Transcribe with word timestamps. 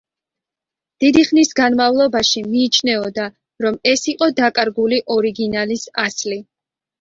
დიდი 1.03 1.21
ხნის 1.27 1.51
განმავლობაში 1.59 2.41
მიიჩნეოდა, 2.53 3.27
რომ 3.67 3.77
ეს 3.93 4.07
იყო 4.13 4.31
დაკარგული 4.41 5.01
ორიგინალის 5.19 5.87
ასლი. 6.07 6.41